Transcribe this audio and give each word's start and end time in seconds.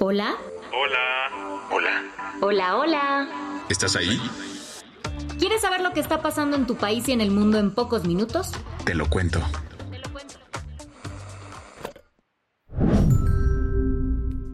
Hola. 0.00 0.36
Hola. 0.72 1.66
Hola. 1.72 2.04
Hola, 2.40 2.76
hola. 2.76 3.64
¿Estás 3.68 3.96
ahí? 3.96 4.20
¿Quieres 5.40 5.60
saber 5.60 5.80
lo 5.80 5.92
que 5.92 5.98
está 5.98 6.22
pasando 6.22 6.56
en 6.56 6.68
tu 6.68 6.76
país 6.76 7.08
y 7.08 7.12
en 7.12 7.20
el 7.20 7.32
mundo 7.32 7.58
en 7.58 7.72
pocos 7.72 8.04
minutos? 8.04 8.52
Te 8.84 8.94
lo 8.94 9.08
cuento. 9.10 9.40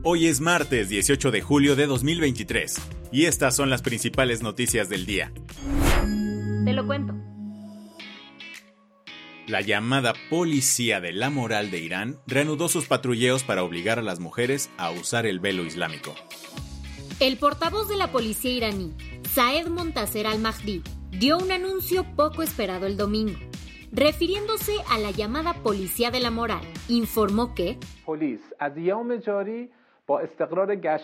Hoy 0.02 0.28
es 0.28 0.40
martes 0.40 0.88
18 0.88 1.30
de 1.30 1.42
julio 1.42 1.76
de 1.76 1.86
2023 1.86 2.80
y 3.12 3.26
estas 3.26 3.54
son 3.54 3.68
las 3.68 3.82
principales 3.82 4.42
noticias 4.42 4.88
del 4.88 5.04
día. 5.04 5.30
Te 6.64 6.72
lo 6.72 6.86
cuento. 6.86 7.14
La 9.46 9.60
llamada 9.60 10.14
Policía 10.30 11.02
de 11.02 11.12
la 11.12 11.28
Moral 11.28 11.70
de 11.70 11.78
Irán 11.78 12.18
reanudó 12.26 12.68
sus 12.68 12.86
patrulleos 12.86 13.44
para 13.44 13.62
obligar 13.62 13.98
a 13.98 14.02
las 14.02 14.18
mujeres 14.18 14.70
a 14.78 14.90
usar 14.90 15.26
el 15.26 15.38
velo 15.38 15.64
islámico. 15.64 16.14
El 17.20 17.36
portavoz 17.36 17.86
de 17.90 17.98
la 17.98 18.10
policía 18.10 18.52
iraní, 18.52 18.94
Saed 19.34 19.66
Montaser 19.66 20.26
al-Mahdi, 20.26 20.82
dio 21.10 21.36
un 21.36 21.52
anuncio 21.52 22.06
poco 22.16 22.42
esperado 22.42 22.86
el 22.86 22.96
domingo. 22.96 23.38
Refiriéndose 23.92 24.72
a 24.88 24.96
la 24.98 25.10
llamada 25.10 25.52
Policía 25.62 26.10
de 26.10 26.20
la 26.20 26.30
Moral, 26.30 26.64
informó 26.88 27.54
que 27.54 27.78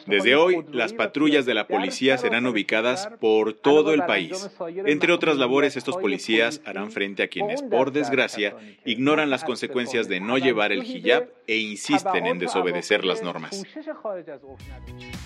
Desde 0.07 0.35
hoy, 0.37 0.65
las 0.73 0.93
patrullas 0.93 1.47
de 1.47 1.55
la 1.55 1.67
policía 1.67 2.19
serán 2.19 2.47
ubicadas 2.47 3.09
por 3.19 3.55
todo 3.55 3.95
el 3.95 4.05
país. 4.05 4.51
Entre 4.85 5.13
otras 5.13 5.39
labores, 5.39 5.77
estos 5.77 5.97
policías 5.97 6.61
harán 6.67 6.91
frente 6.91 7.23
a 7.23 7.29
quienes, 7.29 7.63
por 7.63 7.93
desgracia, 7.93 8.55
ignoran 8.85 9.31
las 9.31 9.43
consecuencias 9.43 10.07
de 10.07 10.21
no 10.21 10.37
llevar 10.37 10.73
el 10.73 10.85
hijab 10.85 11.31
e 11.47 11.57
insisten 11.57 12.27
en 12.27 12.39
desobedecer 12.39 13.05
las 13.05 13.23
normas. 13.23 13.63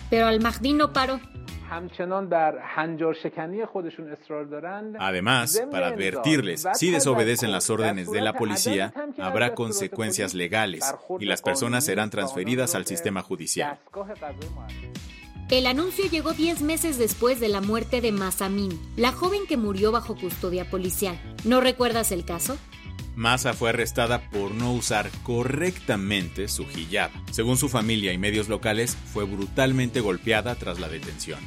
Pero 0.08 0.26
al-Mahdi 0.26 0.72
no 0.72 0.92
paró. 0.92 1.20
Además, 4.98 5.62
para 5.70 5.88
advertirles, 5.88 6.66
si 6.74 6.90
desobedecen 6.90 7.52
las 7.52 7.70
órdenes 7.70 8.10
de 8.10 8.20
la 8.20 8.32
policía, 8.32 8.92
habrá 9.18 9.54
consecuencias 9.54 10.34
legales 10.34 10.84
y 11.18 11.24
las 11.24 11.42
personas 11.42 11.84
serán 11.84 12.10
transferidas 12.10 12.74
al 12.74 12.86
sistema 12.86 13.22
judicial. 13.22 13.78
El 15.50 15.66
anuncio 15.66 16.06
llegó 16.08 16.32
10 16.32 16.62
meses 16.62 16.98
después 16.98 17.38
de 17.38 17.48
la 17.48 17.60
muerte 17.60 18.00
de 18.00 18.12
Masamin, 18.12 18.80
la 18.96 19.12
joven 19.12 19.42
que 19.46 19.58
murió 19.58 19.92
bajo 19.92 20.16
custodia 20.16 20.70
policial. 20.70 21.20
¿No 21.44 21.60
recuerdas 21.60 22.12
el 22.12 22.24
caso? 22.24 22.56
Massa 23.16 23.54
fue 23.54 23.70
arrestada 23.70 24.28
por 24.30 24.52
no 24.52 24.72
usar 24.72 25.08
correctamente 25.22 26.48
su 26.48 26.64
hijab. 26.64 27.10
Según 27.30 27.56
su 27.56 27.68
familia 27.68 28.12
y 28.12 28.18
medios 28.18 28.48
locales, 28.48 28.96
fue 29.12 29.24
brutalmente 29.24 30.00
golpeada 30.00 30.54
tras 30.56 30.80
la 30.80 30.88
detención. 30.88 31.38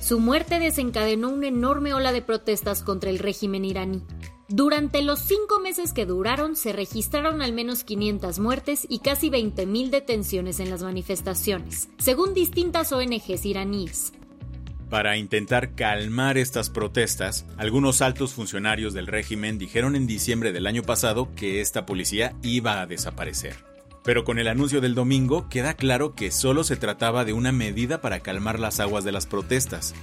Su 0.00 0.20
muerte 0.20 0.58
desencadenó 0.58 1.28
una 1.28 1.48
enorme 1.48 1.92
ola 1.92 2.12
de 2.12 2.22
protestas 2.22 2.82
contra 2.82 3.10
el 3.10 3.18
régimen 3.18 3.66
iraní. 3.66 4.02
Durante 4.50 5.02
los 5.02 5.18
cinco 5.18 5.60
meses 5.60 5.92
que 5.92 6.06
duraron, 6.06 6.56
se 6.56 6.72
registraron 6.72 7.42
al 7.42 7.52
menos 7.52 7.84
500 7.84 8.38
muertes 8.38 8.86
y 8.88 9.00
casi 9.00 9.28
20.000 9.28 9.90
detenciones 9.90 10.58
en 10.58 10.70
las 10.70 10.82
manifestaciones, 10.82 11.90
según 11.98 12.32
distintas 12.32 12.90
ONGs 12.90 13.44
iraníes. 13.44 14.14
Para 14.88 15.18
intentar 15.18 15.74
calmar 15.74 16.38
estas 16.38 16.70
protestas, 16.70 17.44
algunos 17.58 18.00
altos 18.00 18.32
funcionarios 18.32 18.94
del 18.94 19.06
régimen 19.06 19.58
dijeron 19.58 19.94
en 19.94 20.06
diciembre 20.06 20.50
del 20.50 20.66
año 20.66 20.82
pasado 20.82 21.28
que 21.36 21.60
esta 21.60 21.84
policía 21.84 22.34
iba 22.40 22.80
a 22.80 22.86
desaparecer. 22.86 23.54
Pero 24.02 24.24
con 24.24 24.38
el 24.38 24.48
anuncio 24.48 24.80
del 24.80 24.94
domingo 24.94 25.50
queda 25.50 25.74
claro 25.74 26.14
que 26.14 26.30
solo 26.30 26.64
se 26.64 26.76
trataba 26.76 27.26
de 27.26 27.34
una 27.34 27.52
medida 27.52 28.00
para 28.00 28.20
calmar 28.20 28.58
las 28.58 28.80
aguas 28.80 29.04
de 29.04 29.12
las 29.12 29.26
protestas. 29.26 29.94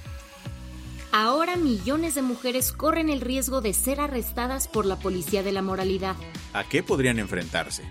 Ahora 1.18 1.56
millones 1.56 2.14
de 2.14 2.20
mujeres 2.20 2.72
corren 2.72 3.08
el 3.08 3.22
riesgo 3.22 3.62
de 3.62 3.72
ser 3.72 4.00
arrestadas 4.00 4.68
por 4.68 4.84
la 4.84 4.96
policía 4.96 5.42
de 5.42 5.50
la 5.50 5.62
moralidad. 5.62 6.14
¿A 6.52 6.62
qué 6.64 6.82
podrían 6.82 7.18
enfrentarse? 7.18 7.84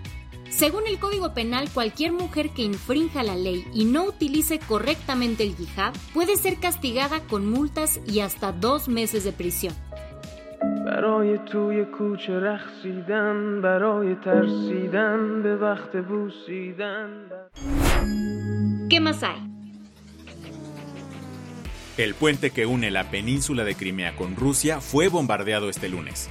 Según 0.48 0.86
el 0.86 1.00
Código 1.00 1.34
Penal, 1.34 1.68
cualquier 1.74 2.12
mujer 2.12 2.50
que 2.50 2.62
infrinja 2.62 3.24
la 3.24 3.34
ley 3.34 3.66
y 3.74 3.84
no 3.84 4.04
utilice 4.04 4.60
correctamente 4.60 5.42
el 5.42 5.56
hijab 5.58 5.92
puede 6.14 6.36
ser 6.36 6.60
castigada 6.60 7.18
con 7.18 7.50
multas 7.50 7.98
y 8.06 8.20
hasta 8.20 8.52
dos 8.52 8.86
meses 8.86 9.24
de 9.24 9.32
prisión. 9.32 9.74
¿Qué 18.88 19.00
más 19.00 19.20
hay? 19.24 19.45
El 21.96 22.14
puente 22.14 22.50
que 22.50 22.66
une 22.66 22.90
la 22.90 23.10
península 23.10 23.64
de 23.64 23.74
Crimea 23.74 24.14
con 24.16 24.36
Rusia 24.36 24.82
fue 24.82 25.08
bombardeado 25.08 25.70
este 25.70 25.88
lunes. 25.88 26.28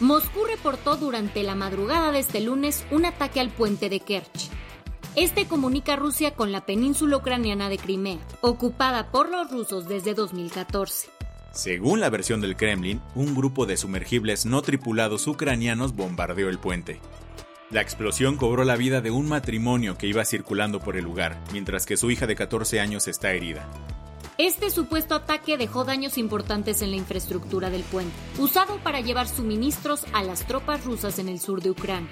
Moscú 0.00 0.44
reportó 0.44 0.96
durante 0.96 1.44
la 1.44 1.54
madrugada 1.54 2.10
de 2.10 2.18
este 2.18 2.40
lunes 2.40 2.84
un 2.90 3.04
ataque 3.04 3.38
al 3.38 3.50
puente 3.50 3.88
de 3.88 4.00
Kerch. 4.00 4.50
Este 5.14 5.46
comunica 5.46 5.94
Rusia 5.94 6.32
con 6.32 6.50
la 6.50 6.66
península 6.66 7.18
ucraniana 7.18 7.68
de 7.68 7.78
Crimea, 7.78 8.18
ocupada 8.40 9.12
por 9.12 9.30
los 9.30 9.48
rusos 9.48 9.86
desde 9.86 10.12
2014. 10.12 11.08
Según 11.52 12.00
la 12.00 12.10
versión 12.10 12.40
del 12.40 12.56
Kremlin, 12.56 13.00
un 13.14 13.36
grupo 13.36 13.64
de 13.64 13.76
sumergibles 13.76 14.44
no 14.44 14.60
tripulados 14.60 15.28
ucranianos 15.28 15.94
bombardeó 15.94 16.48
el 16.48 16.58
puente. 16.58 17.00
La 17.70 17.80
explosión 17.80 18.36
cobró 18.36 18.64
la 18.64 18.74
vida 18.74 19.00
de 19.00 19.12
un 19.12 19.28
matrimonio 19.28 19.96
que 19.96 20.08
iba 20.08 20.24
circulando 20.24 20.80
por 20.80 20.96
el 20.96 21.04
lugar, 21.04 21.40
mientras 21.52 21.86
que 21.86 21.96
su 21.96 22.10
hija 22.10 22.26
de 22.26 22.34
14 22.34 22.80
años 22.80 23.06
está 23.06 23.32
herida. 23.32 23.70
Este 24.38 24.68
supuesto 24.68 25.14
ataque 25.14 25.56
dejó 25.56 25.84
daños 25.84 26.18
importantes 26.18 26.82
en 26.82 26.90
la 26.90 26.96
infraestructura 26.96 27.70
del 27.70 27.82
puente, 27.84 28.12
usado 28.38 28.78
para 28.82 29.00
llevar 29.00 29.28
suministros 29.28 30.04
a 30.12 30.22
las 30.22 30.46
tropas 30.46 30.84
rusas 30.84 31.18
en 31.18 31.30
el 31.30 31.40
sur 31.40 31.62
de 31.62 31.70
Ucrania. 31.70 32.10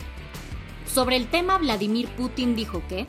Sobre 0.86 1.16
el 1.16 1.26
tema, 1.26 1.58
Vladimir 1.58 2.08
Putin 2.16 2.56
dijo 2.56 2.82
que 2.88 3.06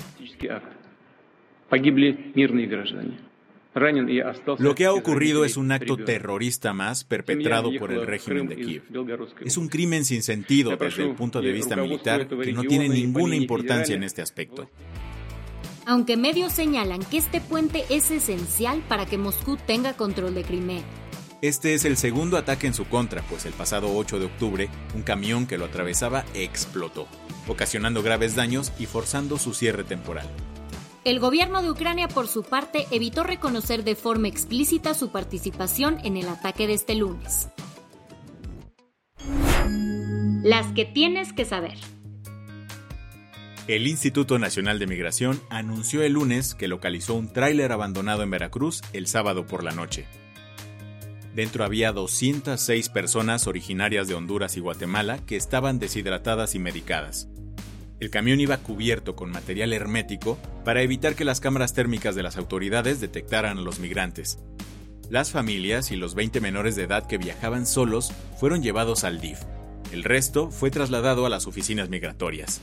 lo 4.59 4.75
que 4.75 4.85
ha 4.85 4.93
ocurrido 4.93 5.45
es 5.45 5.55
un 5.55 5.71
acto 5.71 5.95
terrorista 5.95 6.73
más 6.73 7.05
perpetrado 7.05 7.71
por 7.79 7.93
el 7.93 8.05
régimen 8.05 8.47
de 8.47 8.55
Kiev. 8.57 8.83
Es 9.45 9.55
un 9.55 9.69
crimen 9.69 10.03
sin 10.03 10.23
sentido 10.23 10.75
desde 10.75 11.03
el 11.03 11.15
punto 11.15 11.41
de 11.41 11.53
vista 11.53 11.77
militar 11.77 12.27
que 12.27 12.51
no 12.51 12.63
tiene 12.63 12.89
ninguna 12.89 13.37
importancia 13.37 13.95
en 13.95 14.03
este 14.03 14.21
aspecto. 14.21 14.69
Aunque 15.87 16.17
medios 16.17 16.51
señalan 16.51 16.99
que 17.03 17.17
este 17.17 17.39
puente 17.39 17.85
es 17.89 18.09
esencial 18.09 18.83
para 18.87 19.05
que 19.05 19.19
Moscú 19.19 19.55
tenga 19.55 19.93
control 19.93 20.33
de 20.33 20.43
Crimea. 20.43 20.83
Este 21.41 21.75
es 21.75 21.85
el 21.85 21.95
segundo 21.95 22.37
ataque 22.37 22.65
en 22.65 22.73
su 22.73 22.85
contra, 22.85 23.21
pues 23.23 23.45
el 23.45 23.53
pasado 23.53 23.95
8 23.95 24.17
de 24.17 24.25
octubre 24.25 24.69
un 24.95 25.03
camión 25.03 25.45
que 25.45 25.59
lo 25.59 25.65
atravesaba 25.65 26.25
explotó, 26.33 27.07
ocasionando 27.47 28.01
graves 28.01 28.35
daños 28.35 28.71
y 28.79 28.87
forzando 28.87 29.37
su 29.37 29.53
cierre 29.53 29.83
temporal. 29.83 30.27
El 31.03 31.19
gobierno 31.19 31.61
de 31.61 31.69
Ucrania, 31.69 32.07
por 32.07 32.27
su 32.27 32.41
parte, 32.41 32.87
evitó 32.89 33.21
reconocer 33.21 33.83
de 33.83 33.95
forma 33.95 34.27
explícita 34.27 34.95
su 34.95 35.09
participación 35.09 35.99
en 36.03 36.17
el 36.17 36.27
ataque 36.29 36.65
de 36.65 36.73
este 36.73 36.95
lunes. 36.95 37.49
Las 40.41 40.65
que 40.73 40.85
tienes 40.85 41.31
que 41.31 41.45
saber. 41.45 41.77
El 43.67 43.87
Instituto 43.87 44.37
Nacional 44.37 44.77
de 44.77 44.85
Migración 44.85 45.41
anunció 45.49 46.03
el 46.03 46.13
lunes 46.13 46.53
que 46.53 46.67
localizó 46.67 47.15
un 47.15 47.33
tráiler 47.33 47.71
abandonado 47.71 48.21
en 48.21 48.29
Veracruz 48.29 48.83
el 48.93 49.07
sábado 49.07 49.47
por 49.47 49.63
la 49.63 49.71
noche. 49.71 50.05
Dentro 51.33 51.65
había 51.65 51.91
206 51.91 52.89
personas 52.89 53.47
originarias 53.47 54.07
de 54.07 54.13
Honduras 54.13 54.55
y 54.55 54.59
Guatemala 54.59 55.17
que 55.25 55.35
estaban 55.35 55.79
deshidratadas 55.79 56.53
y 56.53 56.59
medicadas. 56.59 57.27
El 57.99 58.11
camión 58.11 58.39
iba 58.39 58.57
cubierto 58.57 59.15
con 59.15 59.31
material 59.31 59.73
hermético 59.73 60.37
para 60.63 60.83
evitar 60.83 61.15
que 61.15 61.25
las 61.25 61.39
cámaras 61.39 61.73
térmicas 61.73 62.13
de 62.13 62.21
las 62.21 62.37
autoridades 62.37 63.01
detectaran 63.01 63.57
a 63.57 63.61
los 63.61 63.79
migrantes. 63.79 64.37
Las 65.09 65.31
familias 65.31 65.89
y 65.89 65.95
los 65.95 66.13
20 66.13 66.39
menores 66.39 66.75
de 66.75 66.83
edad 66.83 67.07
que 67.07 67.17
viajaban 67.17 67.65
solos 67.65 68.13
fueron 68.39 68.61
llevados 68.61 69.03
al 69.03 69.19
DIF. 69.19 69.39
El 69.91 70.03
resto 70.03 70.51
fue 70.51 70.69
trasladado 70.69 71.25
a 71.25 71.29
las 71.29 71.47
oficinas 71.47 71.89
migratorias. 71.89 72.61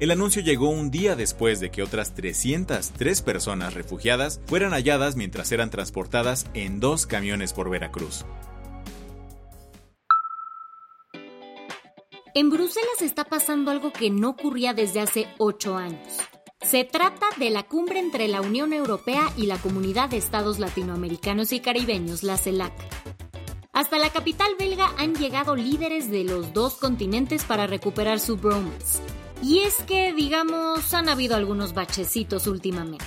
El 0.00 0.10
anuncio 0.10 0.40
llegó 0.40 0.70
un 0.70 0.90
día 0.90 1.14
después 1.14 1.60
de 1.60 1.70
que 1.70 1.82
otras 1.82 2.14
303 2.14 3.20
personas 3.20 3.74
refugiadas 3.74 4.40
fueran 4.46 4.72
halladas 4.72 5.14
mientras 5.14 5.52
eran 5.52 5.68
transportadas 5.68 6.46
en 6.54 6.80
dos 6.80 7.06
camiones 7.06 7.52
por 7.52 7.68
Veracruz. 7.68 8.24
En 12.32 12.48
Bruselas 12.48 13.02
está 13.02 13.24
pasando 13.24 13.70
algo 13.70 13.92
que 13.92 14.08
no 14.08 14.30
ocurría 14.30 14.72
desde 14.72 15.00
hace 15.00 15.26
ocho 15.36 15.76
años. 15.76 16.16
Se 16.62 16.84
trata 16.84 17.26
de 17.36 17.50
la 17.50 17.64
cumbre 17.64 17.98
entre 17.98 18.26
la 18.28 18.40
Unión 18.40 18.72
Europea 18.72 19.30
y 19.36 19.46
la 19.46 19.58
Comunidad 19.58 20.08
de 20.08 20.16
Estados 20.16 20.58
Latinoamericanos 20.58 21.52
y 21.52 21.60
Caribeños, 21.60 22.22
la 22.22 22.38
CELAC. 22.38 22.72
Hasta 23.74 23.98
la 23.98 24.08
capital 24.08 24.48
belga 24.58 24.94
han 24.96 25.14
llegado 25.14 25.56
líderes 25.56 26.10
de 26.10 26.24
los 26.24 26.54
dos 26.54 26.76
continentes 26.76 27.44
para 27.44 27.66
recuperar 27.66 28.18
su 28.18 28.38
bromance. 28.38 29.00
Y 29.42 29.60
es 29.60 29.76
que, 29.86 30.12
digamos, 30.12 30.92
han 30.92 31.08
habido 31.08 31.34
algunos 31.34 31.72
bachecitos 31.72 32.46
últimamente. 32.46 33.04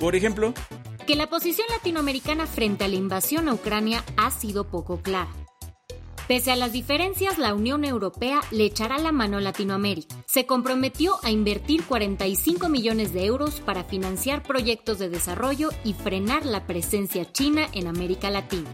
Por 0.00 0.16
ejemplo, 0.16 0.54
que 1.06 1.14
la 1.14 1.28
posición 1.28 1.66
latinoamericana 1.70 2.46
frente 2.46 2.84
a 2.84 2.88
la 2.88 2.96
invasión 2.96 3.48
a 3.48 3.54
Ucrania 3.54 4.02
ha 4.16 4.30
sido 4.30 4.64
poco 4.64 5.00
clara. 5.02 5.30
Pese 6.26 6.50
a 6.50 6.56
las 6.56 6.72
diferencias, 6.72 7.36
la 7.36 7.52
Unión 7.52 7.84
Europea 7.84 8.40
le 8.50 8.64
echará 8.64 8.96
la 8.96 9.12
mano 9.12 9.36
a 9.36 9.40
Latinoamérica. 9.42 10.16
Se 10.26 10.46
comprometió 10.46 11.16
a 11.22 11.30
invertir 11.30 11.84
45 11.84 12.70
millones 12.70 13.12
de 13.12 13.26
euros 13.26 13.60
para 13.60 13.84
financiar 13.84 14.42
proyectos 14.42 14.98
de 14.98 15.10
desarrollo 15.10 15.68
y 15.84 15.92
frenar 15.92 16.46
la 16.46 16.66
presencia 16.66 17.30
china 17.30 17.68
en 17.74 17.88
América 17.88 18.30
Latina. 18.30 18.70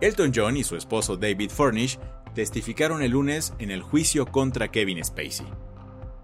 Elton 0.00 0.30
John 0.32 0.56
y 0.56 0.62
su 0.62 0.76
esposo 0.76 1.16
David 1.16 1.50
Furnish 1.50 1.98
testificaron 2.34 3.02
el 3.02 3.12
lunes 3.12 3.54
en 3.58 3.70
el 3.70 3.82
juicio 3.82 4.26
contra 4.26 4.70
Kevin 4.70 5.04
Spacey. 5.04 5.46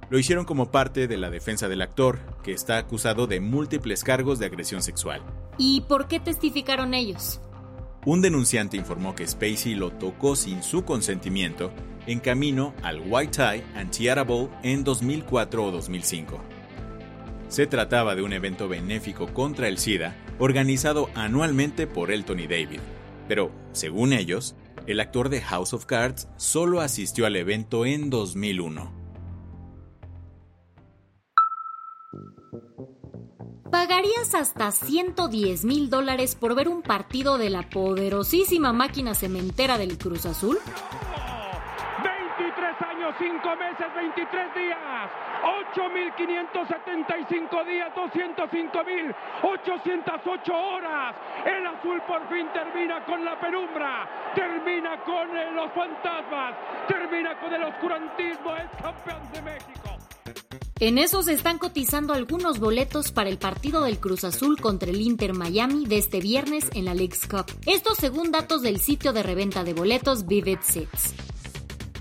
Lo 0.09 0.19
hicieron 0.19 0.45
como 0.45 0.71
parte 0.71 1.09
de 1.09 1.17
la 1.17 1.31
defensa 1.31 1.69
del 1.69 1.83
actor, 1.83 2.21
que 2.45 2.53
está 2.53 2.79
acusado 2.79 3.27
de 3.27 3.41
múltiples 3.41 4.05
cargos 4.05 4.39
de 4.39 4.47
agresión 4.47 4.83
sexual. 4.83 5.23
¿Y 5.59 5.81
por 5.83 6.07
qué 6.07 6.21
testificaron 6.21 6.95
ellos? 6.95 7.41
Un 8.05 8.23
denunciante 8.23 8.77
informó 8.77 9.17
que 9.17 9.27
Spacey 9.27 9.75
lo 9.75 9.91
tocó 9.91 10.37
sin 10.37 10.63
su 10.63 10.85
consentimiento 10.85 11.73
en 12.07 12.21
camino 12.21 12.73
al 12.85 13.01
White 13.05 13.33
Tie 13.33 13.65
and 13.75 13.91
Theater 13.91 14.25
Bowl 14.25 14.49
en 14.63 14.85
2004 14.85 15.65
o 15.65 15.71
2005. 15.73 16.41
Se 17.49 17.67
trataba 17.67 18.15
de 18.15 18.23
un 18.23 18.33
evento 18.33 18.69
benéfico 18.69 19.27
contra 19.27 19.67
el 19.67 19.79
SIDA 19.79 20.17
organizado 20.39 21.11
anualmente 21.15 21.89
por 21.89 22.13
Elton 22.13 22.39
y 22.39 22.47
David, 22.47 22.81
pero, 23.27 23.51
según 23.73 24.13
ellos, 24.13 24.55
el 24.87 25.01
actor 25.01 25.29
de 25.29 25.41
House 25.41 25.73
of 25.73 25.87
Cards 25.87 26.29
solo 26.37 26.81
asistió 26.81 27.27
al 27.27 27.37
evento 27.37 27.85
en 27.87 28.11
2001. 28.11 29.07
¿Pagarías 33.71 34.35
hasta 34.35 34.71
110 34.71 35.65
mil 35.65 35.91
dólares 35.91 36.35
por 36.35 36.55
ver 36.55 36.69
un 36.69 36.83
partido 36.83 37.37
de 37.37 37.51
la 37.51 37.69
poderosísima 37.69 38.73
máquina 38.73 39.15
cementera 39.15 39.77
del 39.77 39.99
Cruz 39.99 40.25
Azul? 40.25 40.59
23 43.07 43.07
años, 43.07 43.15
5 43.19 43.57
meses, 43.57 43.87
23 43.95 44.55
días. 44.55 45.11
8.575 45.75 47.67
días, 47.67 47.93
205.808 47.95 50.51
horas. 50.51 51.15
El 51.45 51.67
azul 51.67 52.01
por 52.07 52.27
fin 52.29 52.49
termina 52.53 53.05
con 53.05 53.25
la 53.25 53.37
penumbra, 53.39 54.09
termina 54.35 55.03
con 55.05 55.29
los 55.55 55.71
fantasmas, 55.73 56.55
termina 56.89 57.39
con 57.39 57.53
el 57.53 57.63
oscurantismo, 57.65 58.57
es 58.57 58.71
campeón 58.83 59.21
de 59.33 59.43
México. 59.43 59.99
En 60.79 60.99
eso 60.99 61.23
se 61.23 61.33
están 61.33 61.57
cotizando 61.59 62.13
algunos 62.13 62.59
boletos 62.59 63.11
para 63.11 63.31
el 63.31 63.39
partido 63.39 63.81
del 63.83 63.99
Cruz 63.99 64.25
Azul 64.25 64.61
contra 64.61 64.91
el 64.91 65.01
Inter 65.01 65.33
Miami 65.33 65.87
de 65.87 65.97
este 65.97 66.21
viernes 66.21 66.69
en 66.75 66.85
la 66.85 66.93
League's 66.93 67.27
Cup. 67.27 67.47
Esto 67.65 67.95
según 67.95 68.31
datos 68.31 68.61
del 68.61 68.79
sitio 68.79 69.15
de 69.15 69.23
reventa 69.23 69.65
de 69.65 69.73
boletos 69.73 70.27
Vivid 70.27 70.59
Seats. 70.61 71.15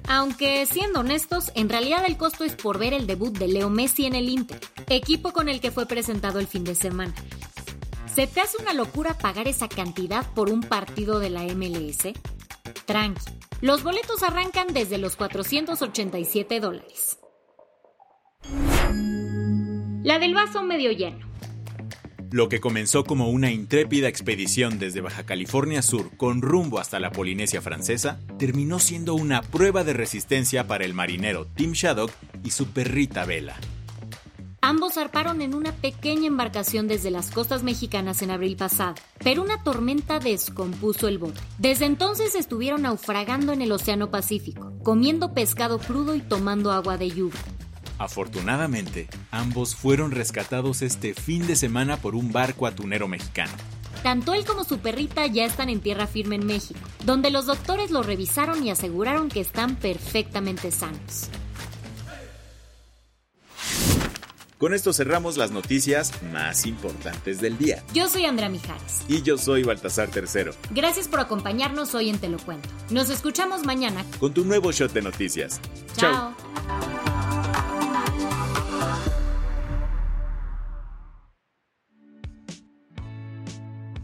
Aunque, 0.08 0.66
siendo 0.66 1.00
honestos, 1.00 1.52
en 1.56 1.70
realidad 1.70 2.04
el 2.08 2.18
costo 2.18 2.44
es 2.44 2.56
por 2.56 2.78
ver 2.78 2.94
el 2.94 3.08
debut 3.08 3.36
de 3.38 3.48
Leo 3.48 3.70
Messi 3.70 4.06
en 4.06 4.16
el 4.16 4.30
Inter, 4.30 4.60
equipo 4.88 5.34
con 5.34 5.50
el 5.50 5.60
que 5.60 5.72
fue 5.72 5.86
presentado 5.86 6.40
el 6.40 6.48
fin 6.48 6.64
de 6.64 6.76
semana. 6.76 7.14
¿Se 8.14 8.28
te 8.28 8.40
hace 8.40 8.58
una 8.62 8.74
locura 8.74 9.18
pagar 9.18 9.48
esa 9.48 9.68
cantidad 9.68 10.26
por 10.34 10.50
un 10.50 10.62
partido 10.62 11.20
de 11.20 11.30
la 11.30 11.44
MLS? 11.44 12.14
Tranqui, 12.86 13.22
los 13.62 13.84
boletos 13.84 14.22
arrancan 14.24 14.68
desde 14.74 14.98
los 14.98 15.16
487 15.16 16.60
dólares. 16.60 17.18
La 20.04 20.20
del 20.20 20.36
vaso 20.36 20.62
medio 20.62 20.92
lleno. 20.92 21.25
Lo 22.32 22.50
que 22.50 22.60
comenzó 22.60 23.04
como 23.04 23.30
una 23.30 23.52
intrépida 23.52 24.08
expedición 24.08 24.80
desde 24.80 25.02
Baja 25.02 25.26
California 25.26 25.82
Sur 25.82 26.16
con 26.18 26.42
rumbo 26.42 26.80
hasta 26.80 27.00
la 27.00 27.12
Polinesia 27.12 27.62
francesa, 27.62 28.20
terminó 28.40 28.80
siendo 28.80 29.14
una 29.14 29.42
prueba 29.42 29.84
de 29.84 29.94
resistencia 29.94 30.68
para 30.68 30.86
el 30.86 30.94
marinero 30.94 31.46
Tim 31.46 31.74
Shaddock 31.74 32.12
y 32.44 32.52
su 32.52 32.68
perrita 32.68 33.26
Vela. 33.26 33.56
Ambos 34.68 34.96
zarparon 34.96 35.44
en 35.44 35.54
una 35.54 35.74
pequeña 35.74 36.26
embarcación 36.26 36.88
desde 36.88 37.12
las 37.12 37.30
costas 37.30 37.62
mexicanas 37.62 38.24
en 38.24 38.32
abril 38.32 38.58
pasado, 38.58 38.96
pero 39.24 39.44
una 39.44 39.62
tormenta 39.62 40.18
descompuso 40.18 41.08
el 41.08 41.20
bote. 41.20 41.40
Desde 41.60 41.86
entonces 41.86 42.34
estuvieron 42.34 42.82
naufragando 42.82 43.54
en 43.54 43.62
el 43.62 43.72
Océano 43.72 44.10
Pacífico, 44.10 44.74
comiendo 44.82 45.36
pescado 45.36 45.78
crudo 45.78 46.16
y 46.16 46.22
tomando 46.22 46.72
agua 46.72 46.98
de 46.98 47.12
lluvia. 47.12 47.40
Afortunadamente, 47.98 49.08
ambos 49.32 49.76
fueron 49.76 50.12
rescatados 50.12 50.82
este 50.82 51.14
fin 51.14 51.48
de 51.48 51.56
semana 51.56 51.98
por 51.98 52.16
un 52.16 52.32
barco 52.32 52.68
atunero 52.68 53.08
mexicano. 53.08 53.54
Tanto 54.04 54.34
él 54.34 54.46
como 54.46 54.64
su 54.64 54.80
perrita 54.80 55.26
ya 55.26 55.46
están 55.46 55.70
en 55.70 55.80
tierra 55.80 56.06
firme 56.06 56.36
en 56.36 56.46
México, 56.46 56.80
donde 57.06 57.32
los 57.32 57.46
doctores 57.46 57.92
lo 57.92 58.04
revisaron 58.04 58.64
y 58.64 58.70
aseguraron 58.70 59.30
que 59.30 59.42
están 59.42 59.76
perfectamente 59.78 60.70
sanos. 60.72 61.30
Con 64.58 64.74
esto 64.74 64.94
cerramos 64.94 65.38
las 65.38 65.52
noticias 65.52 66.12
más 66.32 66.66
importantes 66.66 67.42
del 67.42 67.58
día. 67.58 67.84
Yo 67.94 68.08
soy 68.08 68.26
Andrea 68.26 68.48
Mijares. 68.48 69.02
Y 69.10 69.22
yo 69.22 69.38
soy 69.38 69.64
Baltasar 69.64 70.10
Tercero. 70.10 70.54
Gracias 70.72 71.08
por 71.08 71.20
acompañarnos 71.20 71.94
hoy 71.94 72.10
en 72.10 72.20
Te 72.20 72.30
lo 72.30 72.38
Cuento. 72.38 72.70
Nos 72.90 73.10
escuchamos 73.10 73.66
mañana 73.66 74.06
con 74.20 74.34
tu 74.34 74.46
nuevo 74.46 74.72
shot 74.72 74.94
de 74.94 75.02
noticias. 75.02 75.60
Chao. 75.98 76.34